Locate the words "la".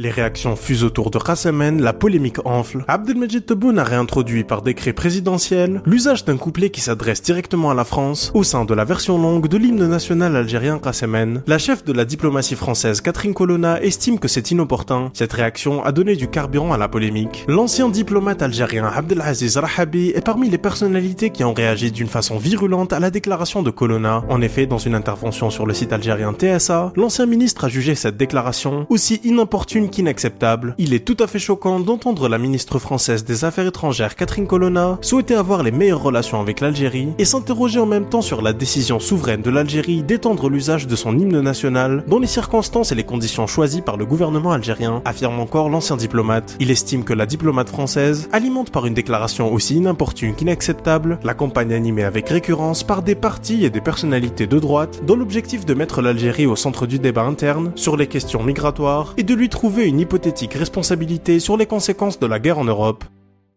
1.82-1.92, 7.74-7.82, 8.74-8.84, 11.48-11.58, 11.92-12.04, 16.78-16.86, 23.00-23.10, 32.28-32.38, 38.42-38.52, 47.12-47.26, 51.22-51.34, 62.26-62.38